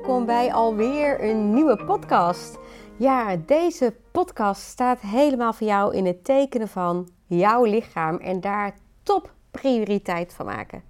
[0.00, 2.58] welkom bij alweer een nieuwe podcast.
[2.96, 8.74] Ja, deze podcast staat helemaal voor jou in het tekenen van jouw lichaam en daar
[9.02, 10.82] top prioriteit van maken.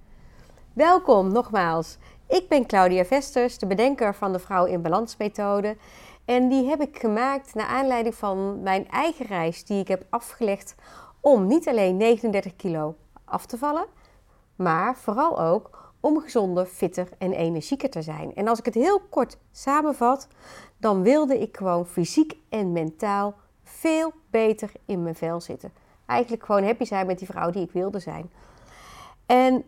[0.72, 1.98] Welkom nogmaals.
[2.28, 5.76] Ik ben Claudia Vesters, de bedenker van de Vrouw in Balans methode.
[6.24, 10.74] En die heb ik gemaakt naar aanleiding van mijn eigen reis die ik heb afgelegd
[11.20, 13.86] om niet alleen 39 kilo af te vallen,
[14.56, 18.34] maar vooral ook om gezonder, fitter en energieker te zijn.
[18.34, 20.28] En als ik het heel kort samenvat,
[20.76, 25.72] dan wilde ik gewoon fysiek en mentaal veel beter in mijn vel zitten.
[26.06, 28.30] Eigenlijk gewoon happy zijn met die vrouw die ik wilde zijn.
[29.26, 29.64] En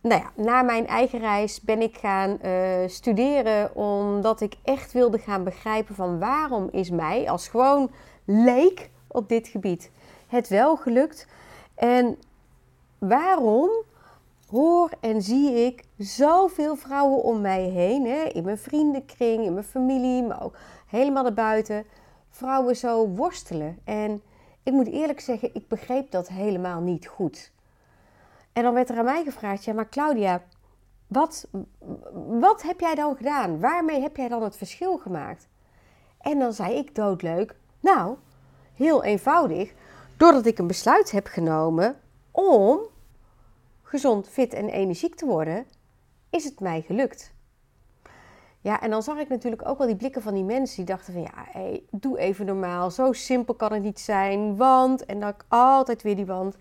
[0.00, 5.18] nou ja, na mijn eigen reis ben ik gaan uh, studeren omdat ik echt wilde
[5.18, 7.90] gaan begrijpen van waarom is mij als gewoon
[8.24, 9.90] leek op dit gebied
[10.26, 11.26] het wel gelukt
[11.74, 12.18] en
[12.98, 13.70] waarom
[14.50, 19.64] hoor en zie ik zoveel vrouwen om mij heen, hè, in mijn vriendenkring, in mijn
[19.64, 21.84] familie, maar ook helemaal erbuiten,
[22.30, 23.78] vrouwen zo worstelen.
[23.84, 24.22] En
[24.62, 27.52] ik moet eerlijk zeggen, ik begreep dat helemaal niet goed.
[28.52, 30.42] En dan werd er aan mij gevraagd, ja maar Claudia,
[31.06, 31.48] wat,
[32.28, 33.60] wat heb jij dan gedaan?
[33.60, 35.48] Waarmee heb jij dan het verschil gemaakt?
[36.20, 38.16] En dan zei ik doodleuk, nou,
[38.74, 39.72] heel eenvoudig,
[40.16, 41.96] doordat ik een besluit heb genomen
[42.30, 42.80] om
[43.90, 45.66] gezond, fit en energiek te worden,
[46.30, 47.34] is het mij gelukt.
[48.60, 51.12] Ja, en dan zag ik natuurlijk ook wel die blikken van die mensen die dachten
[51.12, 55.34] van ja, hey, doe even normaal, zo simpel kan het niet zijn, want, en dan
[55.48, 56.58] altijd weer die want.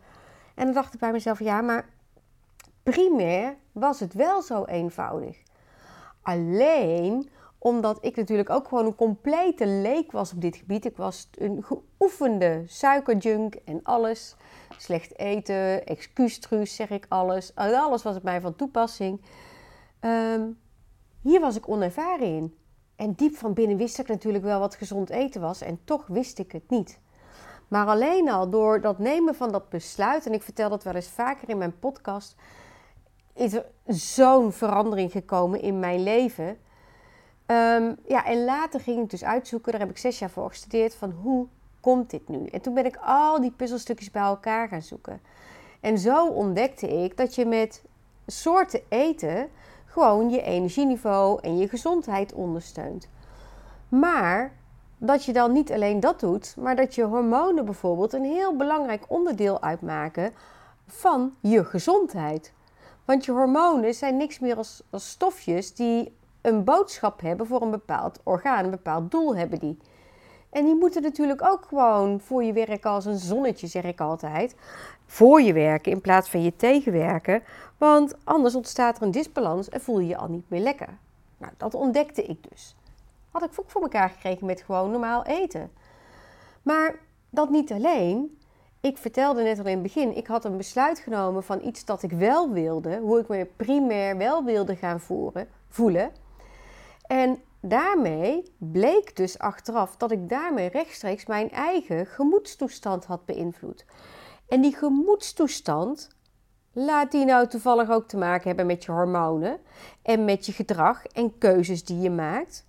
[0.56, 1.90] En dan dacht ik bij mezelf, ja, maar
[2.84, 5.38] primair was het wel zo eenvoudig.
[6.22, 10.86] Alleen omdat ik natuurlijk ook gewoon een complete leek was op dit gebied.
[10.86, 14.36] Ik was een geoefende suikerjunk en alles.
[14.78, 17.56] Slecht eten, excuustruus zeg ik alles.
[17.56, 19.22] Alles was op mij van toepassing.
[20.00, 20.48] Ehm,
[21.22, 22.58] hier was ik onervaren in.
[22.96, 25.62] En diep van binnen wist ik natuurlijk wel wat gezond eten was.
[25.62, 27.00] En toch wist ik het niet.
[27.68, 31.10] Maar alleen al door dat nemen van dat besluit, en ik vertel dat wel eens
[31.10, 32.36] vaker in mijn podcast,
[33.34, 36.58] is er zo'n verandering gekomen in mijn leven.
[37.52, 40.96] Um, ja, en later ging ik dus uitzoeken, daar heb ik zes jaar voor gestudeerd,
[40.96, 41.48] van hoe
[41.80, 42.46] komt dit nu?
[42.46, 45.22] En toen ben ik al die puzzelstukjes bij elkaar gaan zoeken.
[45.80, 47.84] En zo ontdekte ik dat je met
[48.26, 49.50] soorten eten
[49.86, 53.10] gewoon je energieniveau en je gezondheid ondersteunt.
[53.90, 54.54] Maar
[54.98, 59.04] dat je dan niet alleen dat doet, maar dat je hormonen bijvoorbeeld een heel belangrijk
[59.08, 60.34] onderdeel uitmaken
[60.88, 62.54] van je gezondheid.
[63.06, 66.18] Want je hormonen zijn niks meer als, als stofjes die
[66.50, 69.78] een boodschap hebben voor een bepaald orgaan, een bepaald doel hebben die.
[70.50, 74.56] En die moeten natuurlijk ook gewoon voor je werken als een zonnetje, zeg ik altijd.
[75.06, 77.44] Voor je werken in plaats van je tegenwerken.
[77.78, 80.98] Want anders ontstaat er een disbalans en voel je je al niet meer lekker.
[81.38, 82.76] Nou, dat ontdekte ik dus.
[83.32, 85.72] Had ik ook voor elkaar gekregen met gewoon normaal eten.
[86.62, 86.96] Maar
[87.30, 88.38] dat niet alleen.
[88.82, 92.04] Ik vertelde net al in het begin, ik had een besluit genomen van iets dat
[92.04, 92.98] ik wel wilde.
[92.98, 96.12] Hoe ik me primair wel wilde gaan voeren, voelen.
[97.10, 103.86] En daarmee bleek dus achteraf dat ik daarmee rechtstreeks mijn eigen gemoedstoestand had beïnvloed.
[104.48, 106.10] En die gemoedstoestand,
[106.72, 109.60] laat die nou toevallig ook te maken hebben met je hormonen
[110.02, 112.66] en met je gedrag en keuzes die je maakt.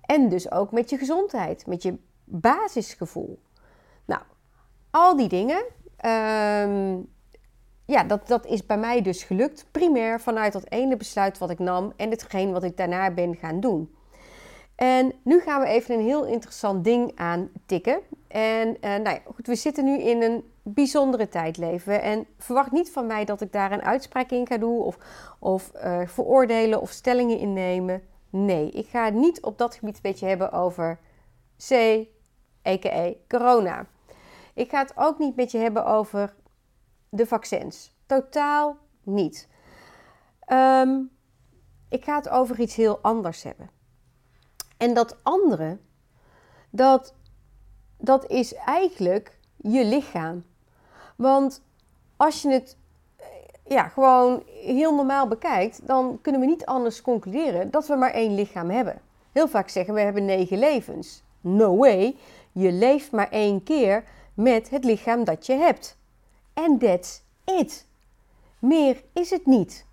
[0.00, 3.38] En dus ook met je gezondheid, met je basisgevoel.
[4.04, 4.22] Nou,
[4.90, 5.64] al die dingen.
[5.96, 6.98] Ehm,
[7.86, 9.66] ja, dat, dat is bij mij dus gelukt.
[9.70, 13.60] Primair vanuit dat ene besluit wat ik nam en hetgeen wat ik daarna ben gaan
[13.60, 13.94] doen.
[14.76, 18.00] En nu gaan we even een heel interessant ding aantikken.
[18.28, 22.02] En uh, nou ja, goed, we zitten nu in een bijzondere tijd leven.
[22.02, 24.98] En verwacht niet van mij dat ik daar een uitspraak in ga doen of,
[25.38, 28.02] of uh, veroordelen of stellingen innemen.
[28.30, 30.98] Nee, ik ga het niet op dat gebied een beetje hebben over
[31.68, 31.72] C,
[32.66, 33.12] a.k.a.
[33.28, 33.86] corona.
[34.54, 36.34] Ik ga het ook niet met je hebben over
[37.16, 37.94] de vaccins.
[38.06, 39.48] Totaal niet.
[40.52, 41.10] Um,
[41.88, 43.70] ik ga het over iets heel anders hebben.
[44.76, 45.78] En dat andere,
[46.70, 47.14] dat,
[47.98, 50.44] dat is eigenlijk je lichaam.
[51.16, 51.62] Want
[52.16, 52.76] als je het
[53.16, 53.26] eh,
[53.64, 58.34] ja, gewoon heel normaal bekijkt, dan kunnen we niet anders concluderen dat we maar één
[58.34, 59.00] lichaam hebben.
[59.32, 61.22] Heel vaak zeggen we hebben negen levens.
[61.40, 62.16] No way,
[62.52, 64.04] je leeft maar één keer
[64.34, 65.95] met het lichaam dat je hebt.
[66.56, 67.86] En that's it.
[68.58, 69.86] Meer is het niet.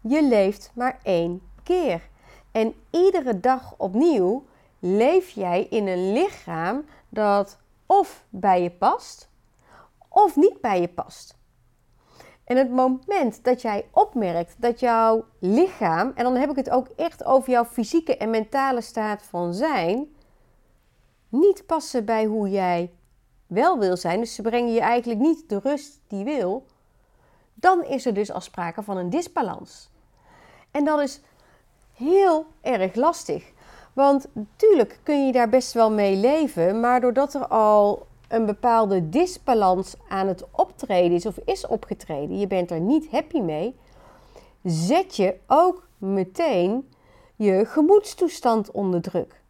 [0.00, 2.08] Je leeft maar één keer.
[2.52, 4.46] En iedere dag opnieuw
[4.78, 9.28] leef jij in een lichaam dat of bij je past
[10.08, 11.36] of niet bij je past.
[12.44, 16.88] En het moment dat jij opmerkt dat jouw lichaam, en dan heb ik het ook
[16.96, 20.14] echt over jouw fysieke en mentale staat van zijn,
[21.28, 22.92] niet passen bij hoe jij
[23.46, 26.66] wel wil zijn, dus ze brengen je eigenlijk niet de rust die wil,
[27.54, 29.90] dan is er dus al sprake van een disbalans.
[30.70, 31.20] En dat is
[31.92, 33.52] heel erg lastig.
[33.92, 39.08] Want natuurlijk kun je daar best wel mee leven, maar doordat er al een bepaalde
[39.08, 43.76] disbalans aan het optreden is of is opgetreden, je bent er niet happy mee,
[44.62, 46.88] zet je ook meteen
[47.36, 49.42] je gemoedstoestand onder druk.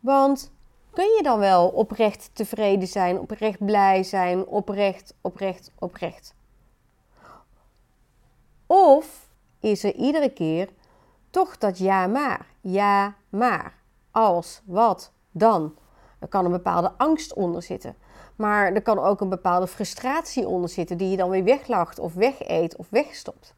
[0.00, 0.52] Want
[0.92, 6.34] kun je dan wel oprecht tevreden zijn, oprecht blij zijn, oprecht, oprecht, oprecht?
[8.66, 9.28] Of
[9.60, 10.68] is er iedere keer
[11.30, 13.74] toch dat ja maar, ja maar,
[14.10, 15.74] als, wat, dan?
[16.18, 17.96] Er kan een bepaalde angst onder zitten.
[18.36, 22.14] Maar er kan ook een bepaalde frustratie onder zitten die je dan weer weglacht of
[22.14, 23.54] wegeet of wegstopt.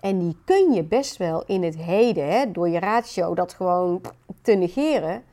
[0.00, 4.00] En die kun je best wel in het heden, hè, door je ratio dat gewoon
[4.42, 5.24] te negeren.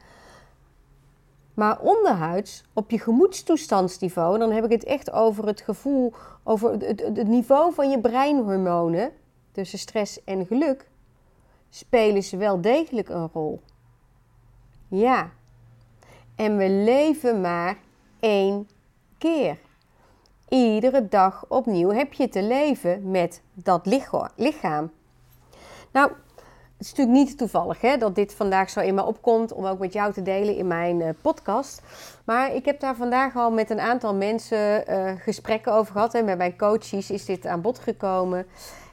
[1.57, 6.13] Maar onderhuids, op je gemoedstoestandsniveau, dan heb ik het echt over het gevoel,
[6.43, 9.11] over het, het, niveau van je breinhormonen,
[9.51, 10.89] tussen stress en geluk,
[11.69, 13.61] spelen ze wel degelijk een rol.
[14.87, 15.29] Ja.
[16.35, 17.77] En we leven maar
[18.19, 18.69] één
[19.17, 19.57] keer.
[20.49, 23.85] Iedere dag opnieuw heb je te leven met dat
[24.35, 24.91] lichaam.
[25.91, 26.11] Nou,
[26.77, 29.79] het is natuurlijk niet toevallig hè, dat dit vandaag zo in me opkomt om ook
[29.79, 31.81] met jou te delen in mijn uh, podcast.
[32.25, 36.13] Maar ik heb daar vandaag al met een aantal mensen uh, gesprekken over gehad.
[36.13, 38.47] En met mijn coaches is dit aan bod gekomen.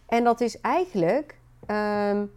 [0.07, 2.33] En dat is eigenlijk, um,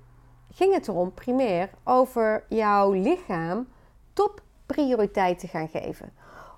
[0.52, 3.68] ging het erom primair over jouw lichaam
[4.14, 6.14] topprioriteit te gaan geven.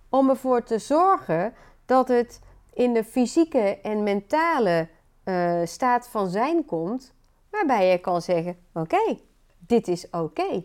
[0.10, 1.54] Om ervoor te zorgen
[1.86, 2.42] dat het
[2.74, 4.88] in de fysieke en mentale
[5.26, 7.14] uh, staat van zijn komt,
[7.50, 9.18] waarbij je kan zeggen: Oké,
[9.57, 10.63] dit is oké.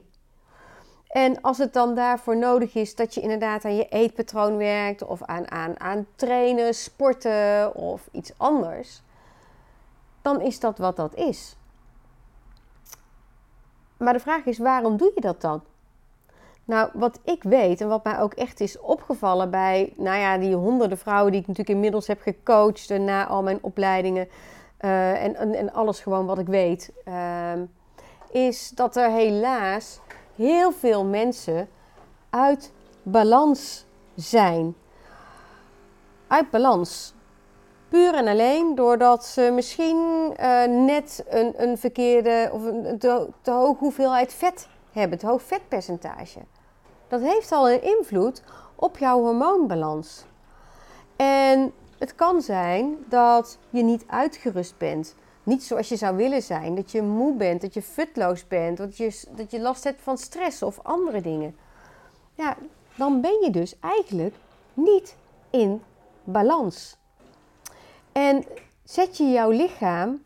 [1.09, 5.23] En als het dan daarvoor nodig is dat je inderdaad aan je eetpatroon werkt, of
[5.23, 9.03] aan, aan, aan trainen, sporten of iets anders,
[10.23, 11.57] dan is dat wat dat is.
[13.97, 15.63] Maar de vraag is: waarom doe je dat dan?
[16.65, 20.55] Nou, wat ik weet en wat mij ook echt is opgevallen bij, nou ja, die
[20.55, 24.29] honderden vrouwen die ik natuurlijk inmiddels heb gecoacht na al mijn opleidingen
[24.85, 27.53] uh, en, en, alles gewoon wat ik weet, uh,
[28.31, 30.01] is dat er helaas
[30.37, 31.69] heel veel mensen
[32.31, 32.73] uit
[33.03, 34.75] balans zijn.
[36.27, 37.15] Uit balans.
[37.89, 43.51] Puur en alleen doordat ze misschien uh, net een, een verkeerde of een te, te
[43.51, 46.41] hoge hoeveelheid vet hebben, het hoog vetpercentage.
[47.09, 48.43] Dat heeft al een invloed
[48.75, 50.25] op jouw hormoonbalans.
[51.17, 51.73] En
[52.05, 55.15] het kan zijn dat je niet uitgerust bent.
[55.43, 56.75] Niet zoals je zou willen zijn.
[56.75, 60.19] Dat je moe bent, dat je futloos bent, dat je, dat je last hebt van
[60.19, 61.57] stress of andere dingen.
[62.35, 62.57] Ja,
[62.97, 64.35] dan ben je dus eigenlijk
[64.75, 65.17] niet
[65.51, 65.83] in
[66.25, 66.97] balans.
[68.13, 68.45] En
[68.83, 70.23] zet je jouw lichaam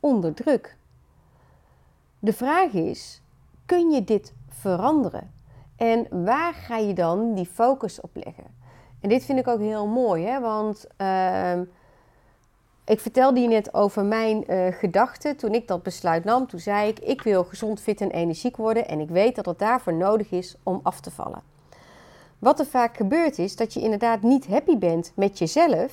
[0.00, 0.76] onder druk.
[2.18, 3.22] De vraag is:
[3.66, 5.32] kun je dit veranderen?
[5.76, 8.56] En waar ga je dan die focus op leggen?
[9.00, 10.40] En dit vind ik ook heel mooi, hè?
[10.40, 11.60] want uh,
[12.84, 16.46] ik vertelde je net over mijn uh, gedachten toen ik dat besluit nam.
[16.46, 19.58] Toen zei ik, ik wil gezond, fit en energiek worden en ik weet dat het
[19.58, 21.42] daarvoor nodig is om af te vallen.
[22.38, 25.92] Wat er vaak gebeurt is dat je inderdaad niet happy bent met jezelf.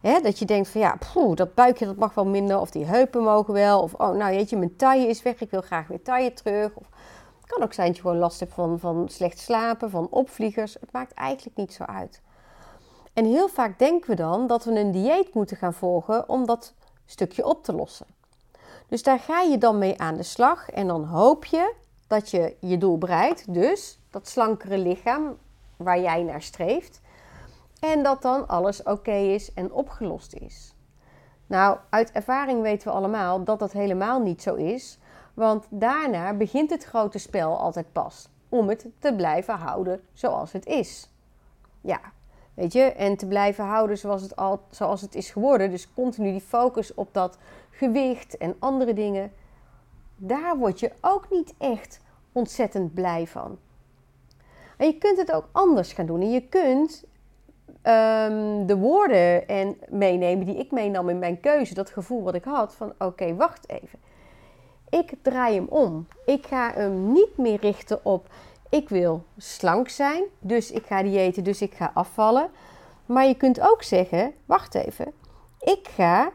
[0.00, 0.98] Dat je denkt van ja,
[1.34, 3.82] dat buikje dat mag wel minder of die heupen mogen wel.
[3.82, 6.74] Of oh nou weet je, mijn taille is weg, ik wil graag weer taille terug.
[6.74, 6.86] Of,
[7.48, 10.76] kan ook zijn dat je gewoon last hebt van, van slecht slapen, van opvliegers.
[10.80, 12.20] Het maakt eigenlijk niet zo uit.
[13.18, 16.74] En heel vaak denken we dan dat we een dieet moeten gaan volgen om dat
[17.06, 18.06] stukje op te lossen.
[18.88, 21.74] Dus daar ga je dan mee aan de slag en dan hoop je
[22.06, 23.54] dat je je doel bereikt.
[23.54, 25.36] Dus dat slankere lichaam
[25.76, 27.00] waar jij naar streeft.
[27.80, 30.74] En dat dan alles oké is en opgelost is.
[31.46, 34.98] Nou, uit ervaring weten we allemaal dat dat helemaal niet zo is.
[35.34, 38.28] Want daarna begint het grote spel altijd pas.
[38.48, 41.10] Om het te blijven houden zoals het is.
[41.80, 42.00] Ja,
[42.58, 45.70] weet je, en te blijven houden zoals het, al, zoals het is geworden.
[45.70, 47.38] Dus continu die focus op dat
[47.70, 49.32] gewicht en andere dingen.
[50.16, 52.00] Daar word je ook niet echt
[52.32, 53.58] ontzettend blij van.
[54.76, 56.20] En je kunt het ook anders gaan doen.
[56.20, 57.04] En je kunt
[57.66, 61.74] um, de woorden en meenemen die ik meenam in mijn keuze.
[61.74, 63.98] Dat gevoel wat ik had van oké, wacht even.
[64.88, 66.06] Ik draai hem om.
[66.24, 68.28] Ik ga hem niet meer richten op
[68.68, 72.50] ik wil slank zijn, dus ik ga diëten, dus ik ga afvallen.
[73.06, 75.12] Maar je kunt ook zeggen, wacht even,
[75.60, 76.30] Ik ga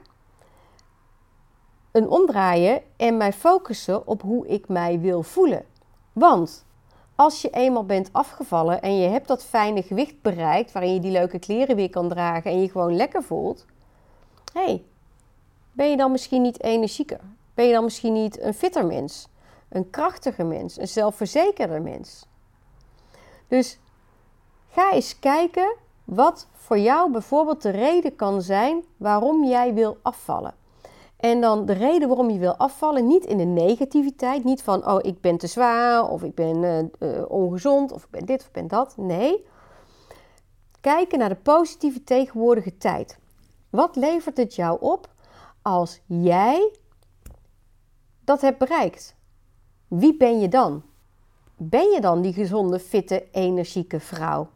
[1.92, 5.66] een omdraaien en mij focussen op hoe ik mij wil voelen.
[6.14, 6.66] Want
[7.16, 11.12] als je eenmaal bent afgevallen en je hebt dat fijne gewicht bereikt, waarin je die
[11.12, 13.66] leuke kleren weer kan dragen en je gewoon lekker voelt,
[14.54, 14.84] hey,
[15.72, 17.20] ben je dan misschien niet energieker?
[17.54, 19.28] Ben je dan misschien niet een fitter mens,
[19.74, 22.28] een krachtiger mens, een zelfverzekerder mens?
[23.48, 23.80] Dus
[24.70, 30.54] ga eens kijken wat voor jou bijvoorbeeld de reden kan zijn waarom jij wil afvallen.
[31.18, 35.00] En dan de reden waarom je wil afvallen, niet in de negativiteit, niet van oh
[35.02, 38.48] ik ben te zwaar of ik ben uh, uh, ongezond of ik ben dit of
[38.48, 38.98] ik ben dat.
[38.98, 39.46] Nee,
[40.82, 43.18] kijken naar de positieve tegenwoordige tijd.
[43.70, 45.10] Wat levert het jou op
[45.62, 46.72] als jij
[48.24, 49.16] dat hebt bereikt?
[49.96, 50.84] Wie ben je dan?
[51.58, 54.48] Ben je dan die gezonde, fitte, energieke vrouw?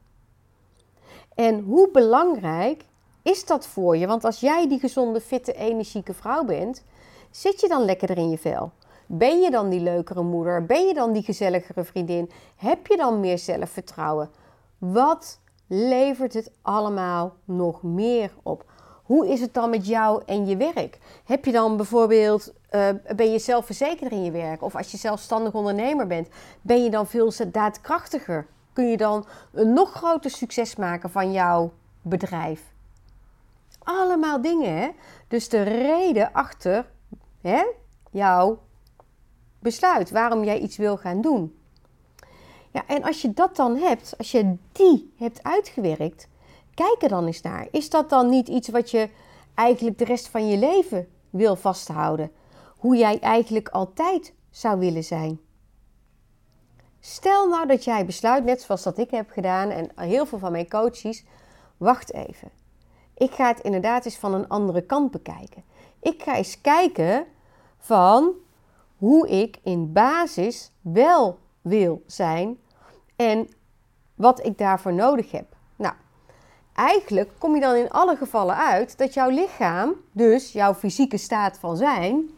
[1.35, 2.85] En hoe belangrijk
[3.21, 4.07] is dat voor je?
[4.07, 6.83] Want als jij die gezonde, fitte, energieke vrouw bent,
[7.31, 8.71] zit je dan lekkerder in je vel?
[9.05, 10.65] Ben je dan die leukere moeder?
[10.65, 12.31] Ben je dan die gezelligere vriendin?
[12.55, 14.29] Heb je dan meer zelfvertrouwen?
[14.77, 18.65] Wat levert het allemaal nog meer op?
[19.07, 20.99] Hoe is het dan met jou en je werk?
[21.25, 24.61] Heb je dan bijvoorbeeld, uh, ben je zelfverzekerder in je werk?
[24.61, 26.27] Of als je zelfstandig ondernemer bent,
[26.61, 28.47] ben je dan veel daadkrachtiger?
[28.73, 32.63] Kun je dan een nog groter succes maken van jouw bedrijf?
[33.83, 34.89] Allemaal dingen, hè?
[35.27, 36.85] Dus de reden achter
[37.41, 37.63] hè,
[38.11, 38.59] jouw
[39.59, 41.59] besluit, waarom jij iets wil gaan doen.
[42.71, 46.27] Ja, en als je dat dan hebt, als je die hebt uitgewerkt,
[46.77, 47.67] kijk er dan eens naar.
[47.71, 49.09] Is dat dan niet iets wat je
[49.53, 52.31] eigenlijk de rest van je leven wil vasthouden?
[52.77, 55.39] Hoe jij eigenlijk altijd zou willen zijn?
[56.99, 60.51] Stel nou dat jij besluit, net zoals dat ik heb gedaan en heel veel van
[60.51, 61.23] mijn coaches,
[61.77, 62.51] wacht even.
[63.13, 65.63] Ik ga het inderdaad eens van een andere kant bekijken.
[65.99, 67.25] Ik ga eens kijken
[67.77, 68.31] van
[68.97, 72.59] hoe ik in basis wel wil zijn
[73.15, 73.49] en
[74.15, 75.56] wat ik daarvoor nodig heb.
[76.77, 81.57] Eigenlijk kom je dan in alle gevallen uit dat jouw lichaam, dus jouw fysieke staat
[81.57, 82.29] van zijn,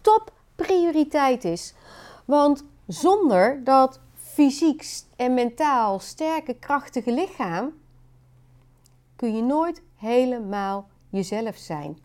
[0.00, 1.74] top prioriteit is.
[2.24, 4.86] Want zonder dat fysiek
[5.16, 7.72] en mentaal sterke, krachtige lichaam
[9.16, 11.98] kun je nooit helemaal jezelf zijn.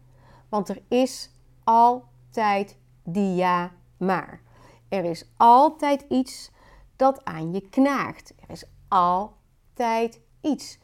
[0.49, 1.29] Want er is
[1.63, 4.41] altijd die ja maar.
[4.89, 6.51] Er is altijd iets
[6.95, 8.33] dat aan je knaagt.
[8.39, 10.77] Er is altijd iets.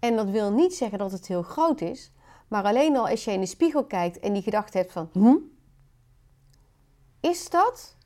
[0.00, 2.12] En dat wil niet zeggen dat het heel groot is,
[2.48, 5.36] maar alleen al als je in de spiegel kijkt en die gedachte hebt van, hm,
[7.20, 7.96] is dat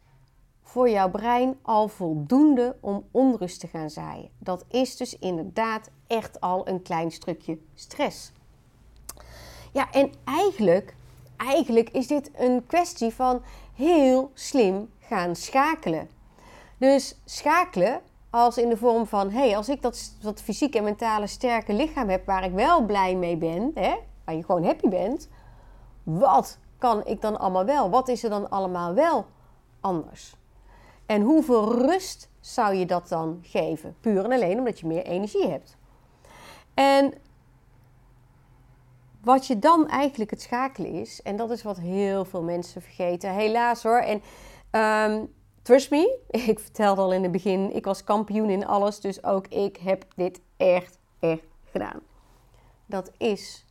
[0.62, 4.30] voor jouw brein al voldoende om onrust te gaan zaaien?
[4.38, 8.32] Dat is dus inderdaad echt al een klein stukje stress.
[9.72, 10.94] Ja, en eigenlijk,
[11.36, 13.42] eigenlijk is dit een kwestie van
[13.74, 16.08] heel slim gaan schakelen.
[16.78, 18.00] Dus schakelen
[18.34, 21.72] als in de vorm van: hé, hey, als ik dat, dat fysieke en mentale sterke
[21.72, 25.28] lichaam heb waar ik wel blij mee ben, hè, waar je gewoon happy bent,
[26.02, 27.90] wat kan ik dan allemaal wel?
[27.90, 29.26] Wat is er dan allemaal wel
[29.80, 30.34] anders?
[31.06, 33.96] En hoeveel rust zou je dat dan geven?
[34.00, 35.76] Puur en alleen omdat je meer energie hebt.
[36.74, 37.14] En
[39.22, 43.30] wat je dan eigenlijk het schakelen is, en dat is wat heel veel mensen vergeten,
[43.30, 43.98] helaas hoor.
[43.98, 44.22] En
[45.10, 45.32] um,
[45.64, 46.18] trust me,
[46.50, 50.04] ik vertelde al in het begin, ik was kampioen in alles, dus ook ik heb
[50.16, 52.00] dit echt, echt gedaan.
[52.86, 53.64] Dat is,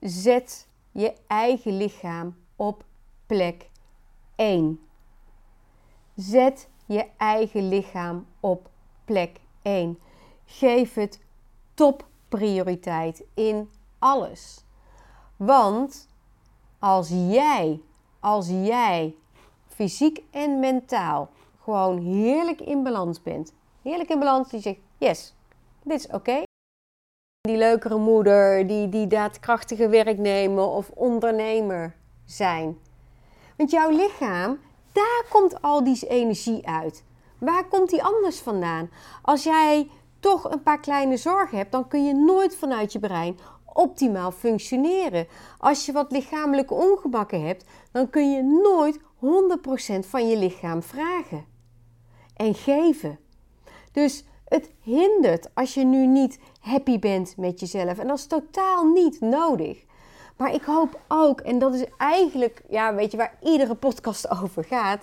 [0.00, 2.84] zet je eigen lichaam op
[3.26, 3.70] plek
[4.36, 4.80] 1.
[6.14, 8.70] Zet je eigen lichaam op
[9.04, 9.98] plek 1.
[10.44, 11.20] Geef het
[11.74, 14.64] topprioriteit in alles.
[15.36, 16.08] Want
[16.78, 17.80] als jij,
[18.20, 19.14] als jij
[19.76, 21.28] fysiek en mentaal
[21.62, 25.34] gewoon heerlijk in balans bent, heerlijk in balans, die zegt: Yes,
[25.82, 26.42] dit is oké.
[27.40, 32.78] Die leukere moeder, die, die daadkrachtige werknemer of ondernemer zijn.
[33.56, 34.58] Want jouw lichaam,
[34.92, 37.04] daar komt al die energie uit.
[37.38, 38.90] Waar komt die anders vandaan?
[39.22, 39.90] Als jij
[40.20, 43.38] toch een paar kleine zorgen hebt, dan kun je nooit vanuit je brein
[43.76, 45.26] optimaal functioneren.
[45.58, 49.18] Als je wat lichamelijke ongemakken hebt, dan kun je nooit 100%
[50.08, 51.44] van je lichaam vragen
[52.36, 53.18] en geven.
[53.92, 57.98] Dus het hindert als je nu niet happy bent met jezelf.
[57.98, 59.84] En dat is totaal niet nodig.
[60.36, 64.64] Maar ik hoop ook, en dat is eigenlijk, ja, weet je, waar iedere podcast over
[64.64, 65.02] gaat,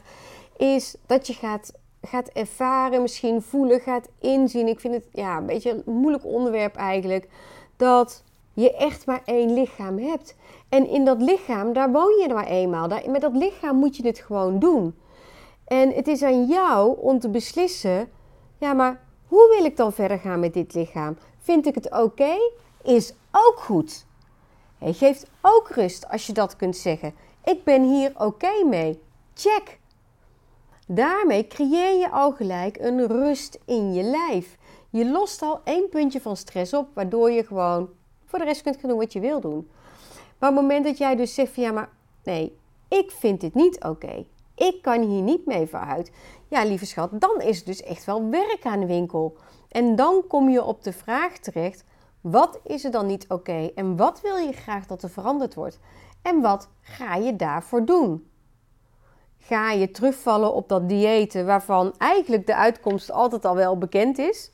[0.57, 4.67] is dat je gaat, gaat ervaren, misschien voelen, gaat inzien.
[4.67, 7.27] Ik vind het ja, een beetje een moeilijk onderwerp eigenlijk.
[7.77, 10.35] Dat je echt maar één lichaam hebt.
[10.69, 12.87] En in dat lichaam, daar woon je maar eenmaal.
[13.07, 14.95] Met dat lichaam moet je het gewoon doen.
[15.65, 18.09] En het is aan jou om te beslissen:
[18.57, 21.17] ja, maar hoe wil ik dan verder gaan met dit lichaam?
[21.39, 22.35] Vind ik het oké?
[22.83, 24.05] Is ook goed.
[24.77, 27.13] Het geeft ook rust als je dat kunt zeggen.
[27.43, 29.01] Ik ben hier oké mee.
[29.33, 29.79] Check.
[30.87, 34.57] Daarmee creëer je al gelijk een rust in je lijf.
[34.89, 37.89] Je lost al één puntje van stress op, waardoor je gewoon
[38.33, 39.69] voor de rest kunt gaan doen wat je wil doen.
[40.39, 41.89] Maar op het moment dat jij dus zegt van ja, maar
[42.23, 44.25] nee, ik vind dit niet oké.
[44.55, 46.11] Ik kan hier niet mee vooruit.
[46.47, 49.37] Ja, lieve schat, dan is het dus echt wel werk aan de winkel.
[49.69, 51.83] En dan kom je op de vraag terecht:
[52.21, 53.71] wat is er dan niet oké?
[53.75, 55.79] En wat wil je graag dat er veranderd wordt?
[56.21, 58.27] En wat ga je daarvoor doen?
[59.37, 64.51] Ga je terugvallen op dat diëten waarvan eigenlijk de uitkomst altijd al wel bekend is?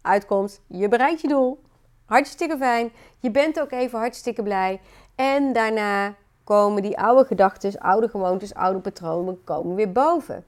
[0.00, 1.60] Uitkomst, je bereikt je doel.
[2.04, 2.92] Hartstikke fijn.
[3.18, 4.80] Je bent ook even hartstikke blij.
[5.14, 10.44] En daarna komen die oude gedachten, oude gewoontes, oude patronen komen weer boven.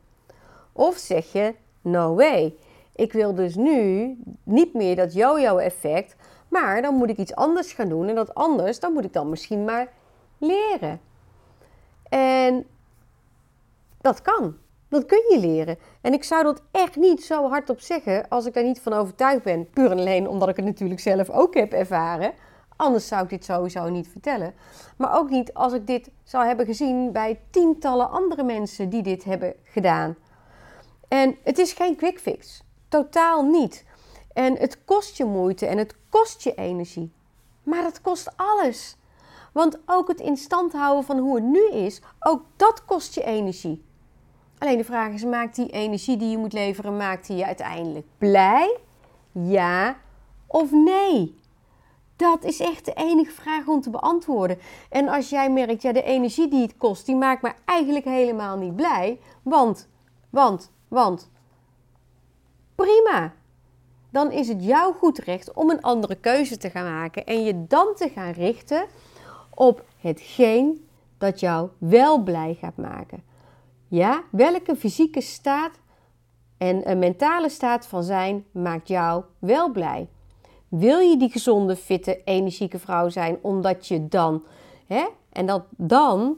[0.72, 2.54] Of zeg je, no way.
[2.94, 6.16] Ik wil dus nu niet meer dat yo-yo effect,
[6.48, 8.08] maar dan moet ik iets anders gaan doen.
[8.08, 9.88] En dat anders, dan moet ik dan misschien maar
[10.38, 11.00] leren.
[12.08, 12.66] En
[14.00, 14.56] dat kan.
[14.94, 15.78] Dat kun je leren.
[16.00, 19.42] En ik zou dat echt niet zo hardop zeggen als ik daar niet van overtuigd
[19.42, 19.70] ben.
[19.70, 22.32] Puur en alleen omdat ik het natuurlijk zelf ook heb ervaren.
[22.76, 24.54] Anders zou ik dit sowieso niet vertellen.
[24.96, 29.24] Maar ook niet als ik dit zou hebben gezien bij tientallen andere mensen die dit
[29.24, 30.16] hebben gedaan.
[31.08, 32.62] En het is geen quick fix.
[32.88, 33.84] Totaal niet.
[34.32, 37.12] En het kost je moeite en het kost je energie.
[37.62, 38.96] Maar het kost alles.
[39.52, 43.24] Want ook het in stand houden van hoe het nu is, ook dat kost je
[43.24, 43.92] energie.
[44.64, 48.06] Alleen de vraag is, maakt die energie die je moet leveren, maakt die je uiteindelijk
[48.18, 48.78] blij?
[49.32, 49.96] Ja
[50.46, 51.38] of nee?
[52.16, 54.58] Dat is echt de enige vraag om te beantwoorden.
[54.90, 58.56] En als jij merkt, ja, de energie die het kost, die maakt me eigenlijk helemaal
[58.56, 59.20] niet blij.
[59.42, 59.88] Want,
[60.30, 61.30] want, want.
[62.74, 63.32] Prima.
[64.10, 67.66] Dan is het jouw goed recht om een andere keuze te gaan maken en je
[67.66, 68.86] dan te gaan richten
[69.50, 73.32] op hetgeen dat jou wel blij gaat maken.
[73.88, 75.80] Ja, welke fysieke staat
[76.58, 80.08] en een mentale staat van zijn maakt jou wel blij?
[80.68, 84.42] Wil je die gezonde, fitte, energieke vrouw zijn omdat je dan,
[84.86, 86.36] hè, en dat dan,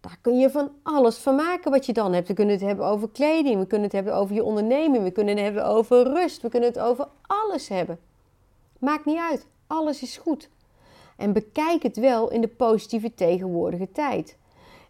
[0.00, 2.28] daar kun je van alles van maken wat je dan hebt.
[2.28, 5.36] We kunnen het hebben over kleding, we kunnen het hebben over je onderneming, we kunnen
[5.36, 7.98] het hebben over rust, we kunnen het over alles hebben.
[8.78, 10.48] Maakt niet uit, alles is goed.
[11.16, 14.36] En bekijk het wel in de positieve tegenwoordige tijd.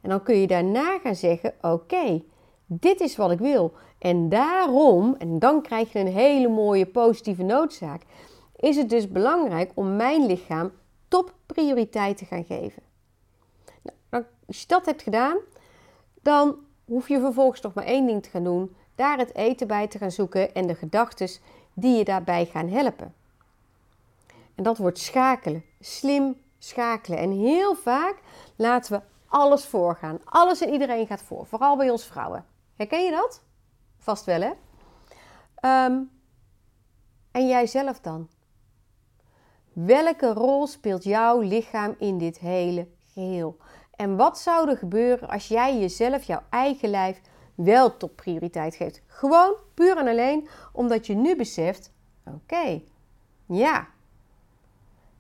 [0.03, 2.23] En dan kun je daarna gaan zeggen: Oké,
[2.67, 3.73] dit is wat ik wil.
[3.99, 8.03] En daarom, en dan krijg je een hele mooie positieve noodzaak,
[8.57, 10.73] is het dus belangrijk om mijn lichaam
[11.09, 12.83] top prioriteit te gaan geven.
[14.11, 15.37] Nou, als je dat hebt gedaan,
[16.23, 19.87] dan hoef je vervolgens nog maar één ding te gaan doen: daar het eten bij
[19.87, 21.29] te gaan zoeken en de gedachten
[21.75, 23.15] die je daarbij gaan helpen.
[24.55, 27.19] En dat wordt schakelen, slim schakelen.
[27.19, 28.17] En heel vaak
[28.57, 30.19] laten we alles voorgaan.
[30.25, 32.45] Alles en iedereen gaat voor, vooral bij ons vrouwen.
[32.77, 33.43] Herken je dat?
[33.99, 34.51] Vast wel, hè?
[35.87, 36.11] Um,
[37.31, 38.29] en jijzelf dan?
[39.73, 43.57] Welke rol speelt jouw lichaam in dit hele geheel?
[43.97, 47.21] En wat zou er gebeuren als jij jezelf, jouw eigen lijf,
[47.55, 49.03] wel tot prioriteit geeft?
[49.07, 51.93] Gewoon puur en alleen omdat je nu beseft:
[52.25, 52.83] oké,
[53.47, 53.89] ja,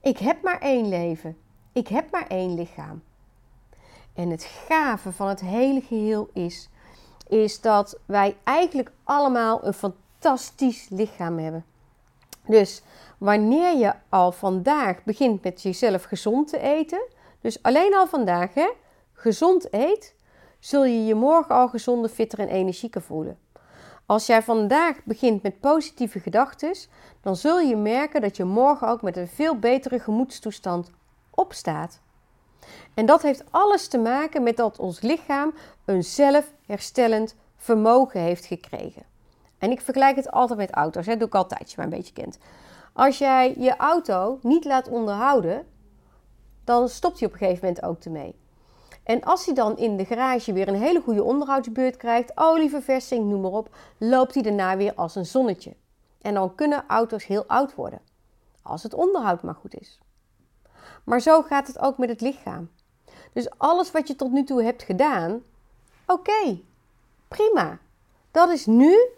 [0.00, 1.36] ik heb maar één leven.
[1.72, 3.02] Ik heb maar één lichaam.
[4.14, 6.68] En het gave van het hele geheel is,
[7.28, 11.64] is dat wij eigenlijk allemaal een fantastisch lichaam hebben.
[12.46, 12.82] Dus
[13.18, 17.02] wanneer je al vandaag begint met jezelf gezond te eten,
[17.40, 18.70] dus alleen al vandaag hè,
[19.12, 20.14] gezond eet,
[20.58, 23.38] zul je je morgen al gezonder, fitter en energieker voelen.
[24.06, 26.76] Als jij vandaag begint met positieve gedachten,
[27.20, 30.90] dan zul je merken dat je morgen ook met een veel betere gemoedstoestand
[31.30, 32.00] opstaat.
[32.94, 39.02] En dat heeft alles te maken met dat ons lichaam een zelfherstellend vermogen heeft gekregen.
[39.58, 42.12] En ik vergelijk het altijd met auto's, dat doe ik altijd, je maar een beetje
[42.12, 42.38] kent.
[42.92, 45.66] Als jij je auto niet laat onderhouden,
[46.64, 48.40] dan stopt hij op een gegeven moment ook ermee.
[49.02, 53.40] En als hij dan in de garage weer een hele goede onderhoudsbeurt krijgt, olieverversing, noem
[53.40, 55.74] maar op, loopt hij daarna weer als een zonnetje.
[56.20, 58.00] En dan kunnen auto's heel oud worden,
[58.62, 60.00] als het onderhoud maar goed is.
[61.04, 62.70] Maar zo gaat het ook met het lichaam.
[63.32, 65.42] Dus alles wat je tot nu toe hebt gedaan,
[66.06, 66.58] oké,
[67.28, 67.78] prima.
[68.30, 69.08] Dat is nu,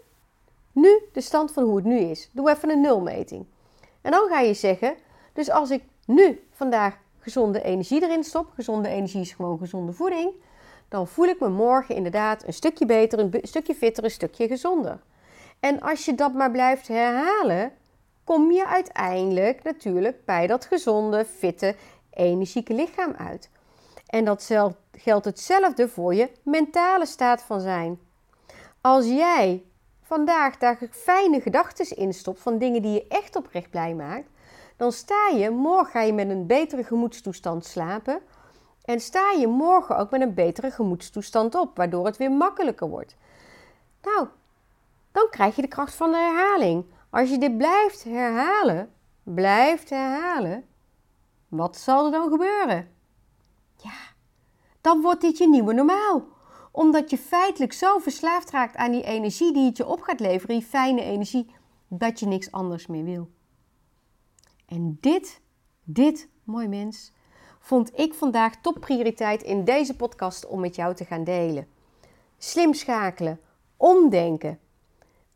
[0.71, 2.29] nu de stand van hoe het nu is.
[2.31, 3.45] Doe even een nulmeting.
[4.01, 4.95] En dan ga je zeggen,
[5.33, 10.31] dus als ik nu vandaag gezonde energie erin stop, gezonde energie is gewoon gezonde voeding,
[10.89, 14.99] dan voel ik me morgen inderdaad een stukje beter, een stukje fitter, een stukje gezonder.
[15.59, 17.71] En als je dat maar blijft herhalen,
[18.25, 21.75] kom je uiteindelijk natuurlijk bij dat gezonde, fitte,
[22.09, 23.49] energieke lichaam uit.
[24.07, 24.49] En dat
[24.91, 27.99] geldt hetzelfde voor je mentale staat van zijn.
[28.81, 29.63] Als jij
[30.01, 34.29] vandaag daar fijne gedachten in stopt van dingen die je echt oprecht blij maakt,
[34.77, 38.19] dan sta je morgen ga je met een betere gemoedstoestand slapen.
[38.85, 43.15] En sta je morgen ook met een betere gemoedstoestand op, waardoor het weer makkelijker wordt.
[44.01, 44.27] Nou,
[45.11, 46.85] dan krijg je de kracht van de herhaling.
[47.15, 50.65] Als je dit blijft herhalen, blijft herhalen,
[51.47, 52.89] wat zal er dan gebeuren?
[53.75, 53.97] Ja,
[54.81, 56.27] dan wordt dit je nieuwe normaal.
[56.71, 60.55] Omdat je feitelijk zo verslaafd raakt aan die energie die het je op gaat leveren,
[60.55, 61.51] die fijne energie,
[61.87, 63.29] dat je niks anders meer wil.
[64.65, 65.41] En dit,
[65.83, 67.13] dit, mooi mens,
[67.59, 71.67] vond ik vandaag topprioriteit in deze podcast om met jou te gaan delen.
[72.37, 73.39] Slim schakelen,
[73.77, 74.59] omdenken.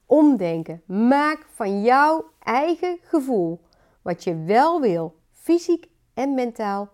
[0.10, 0.82] Omdenken.
[0.86, 3.60] Maak van jouw eigen gevoel
[4.02, 6.90] wat je wel wil, fysiek en mentaal,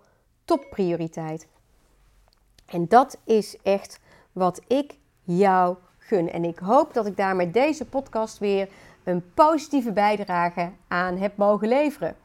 [0.45, 1.47] topprioriteit.
[2.65, 3.99] En dat is echt
[4.32, 6.32] wat ik jou gun.
[6.32, 8.69] En ik hoop dat ik daar met deze podcast weer
[9.04, 12.15] een positieve bijdrage aan heb mogen leveren.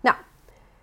[0.00, 0.16] Nou,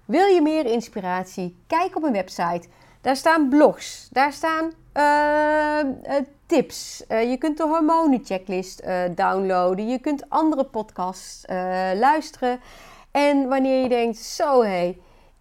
[0.05, 1.57] wil je meer inspiratie?
[1.67, 2.67] Kijk op mijn website.
[3.01, 7.03] Daar staan blogs, daar staan uh, uh, tips.
[7.09, 8.83] Uh, je kunt de hormonenchecklist
[9.15, 9.87] downloaden.
[9.87, 11.43] Je kunt andere podcasts
[11.95, 12.59] luisteren.
[13.11, 14.97] En wanneer je denkt, zo hé, hey,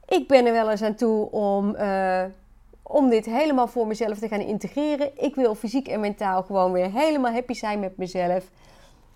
[0.09, 1.77] ik ben er wel eens aan toe om,
[2.83, 5.11] om dit helemaal voor mezelf te gaan integreren.
[5.17, 8.51] Ik wil fysiek en mentaal gewoon weer helemaal happy zijn met mezelf.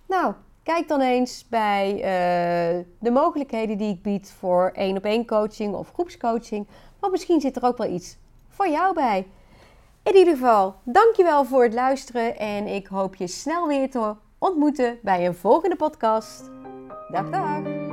[0.07, 1.97] Nou, Kijk dan eens bij
[2.99, 6.67] de mogelijkheden die ik bied voor één op één coaching of groepscoaching.
[7.01, 8.17] Want misschien zit er ook wel iets
[8.49, 9.27] voor jou bij.
[10.07, 14.99] In ieder geval, dankjewel voor het luisteren en ik hoop je snel weer te ontmoeten
[15.03, 16.51] bij een volgende podcast.
[17.11, 17.86] Dag dag!